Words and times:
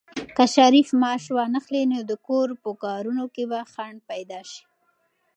که 0.35 0.43
شریف 0.55 0.89
معاش 1.01 1.25
وانخلي، 1.35 1.83
نو 1.91 1.99
د 2.09 2.11
کور 2.27 2.47
په 2.63 2.69
کارونو 2.83 3.25
کې 3.33 3.43
به 3.51 3.59
خنډ 3.73 3.97
پيدا 4.09 4.39
شي. 4.51 4.63